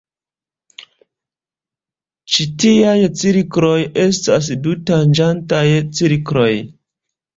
[2.35, 3.77] Ĉi tiaj cirkloj
[4.07, 5.65] estas du-tanĝantaj
[6.01, 6.49] cirkloj.